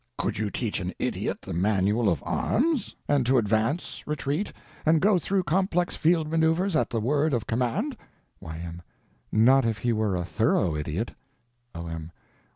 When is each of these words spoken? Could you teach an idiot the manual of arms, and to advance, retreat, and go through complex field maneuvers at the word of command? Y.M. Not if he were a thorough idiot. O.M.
Could 0.17 0.39
you 0.39 0.49
teach 0.49 0.79
an 0.79 0.93
idiot 0.97 1.43
the 1.43 1.53
manual 1.53 2.09
of 2.09 2.23
arms, 2.25 2.95
and 3.07 3.23
to 3.27 3.37
advance, 3.37 4.01
retreat, 4.07 4.51
and 4.83 4.99
go 4.99 5.19
through 5.19 5.43
complex 5.43 5.95
field 5.95 6.27
maneuvers 6.27 6.75
at 6.75 6.89
the 6.89 6.99
word 6.99 7.35
of 7.35 7.45
command? 7.45 7.95
Y.M. 8.39 8.81
Not 9.31 9.63
if 9.63 9.77
he 9.77 9.93
were 9.93 10.15
a 10.15 10.25
thorough 10.25 10.75
idiot. 10.75 11.13
O.M. 11.75 12.11